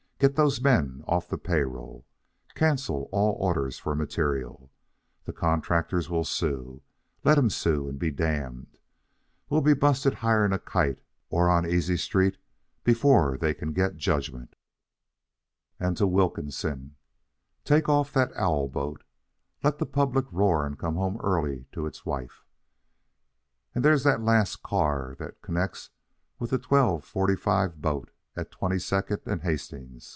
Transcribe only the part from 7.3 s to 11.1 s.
'em sue and be damned. We'll be busted higher'n a kite